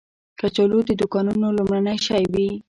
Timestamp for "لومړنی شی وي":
1.57-2.47